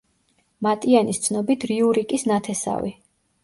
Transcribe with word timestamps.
მატიანის 0.67 1.21
ცნობით, 1.27 1.67
რიურიკის 1.75 2.29
ნათესავი. 2.35 2.95